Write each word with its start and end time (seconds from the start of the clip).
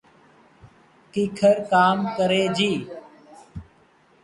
ڪيکر 1.13 1.55
ڪآم 1.71 1.97
ڪري 2.15 2.43
جي 2.57 2.71